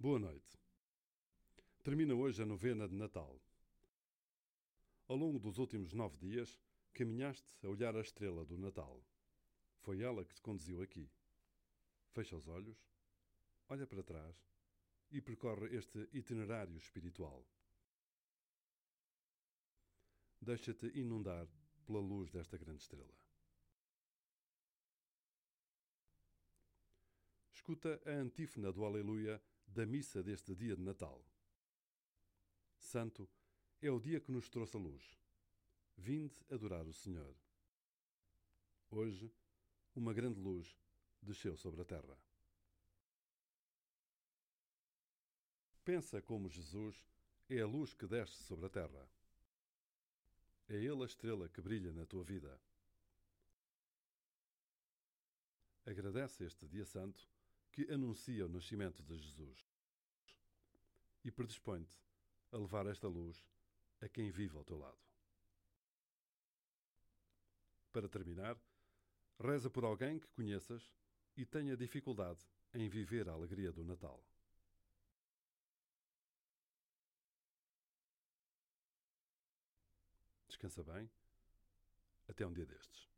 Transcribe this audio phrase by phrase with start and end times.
[0.00, 0.56] Boa noite.
[1.82, 3.36] Termina hoje a novena de Natal.
[5.08, 6.56] Ao longo dos últimos nove dias,
[6.94, 9.04] caminhaste a olhar a estrela do Natal.
[9.80, 11.10] Foi ela que te conduziu aqui.
[12.12, 12.78] Fecha os olhos,
[13.68, 14.36] olha para trás
[15.10, 17.44] e percorre este itinerário espiritual.
[20.40, 21.48] Deixa-te inundar
[21.84, 23.18] pela luz desta grande estrela.
[27.52, 29.42] Escuta a antífona do Aleluia
[29.78, 31.24] da missa deste dia de Natal.
[32.80, 33.30] Santo
[33.80, 35.16] é o dia que nos trouxe a luz.
[35.96, 37.32] Vinde adorar o Senhor.
[38.90, 39.32] Hoje,
[39.94, 40.76] uma grande luz
[41.22, 42.18] desceu sobre a terra.
[45.84, 46.96] Pensa como Jesus
[47.48, 49.08] é a luz que desce sobre a terra.
[50.68, 52.60] É Ele a estrela que brilha na tua vida.
[55.86, 57.28] Agradece este dia santo
[57.78, 59.64] que anuncia o nascimento de Jesus
[61.24, 61.96] e predispõe-te
[62.50, 63.46] a levar esta luz
[64.00, 64.98] a quem vive ao teu lado.
[67.92, 68.60] Para terminar,
[69.38, 70.92] reza por alguém que conheças
[71.36, 74.20] e tenha dificuldade em viver a alegria do Natal.
[80.48, 81.08] Descansa bem.
[82.26, 83.08] Até um dia destes.